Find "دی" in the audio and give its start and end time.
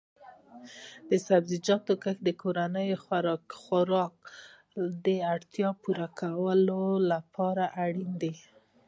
8.21-8.33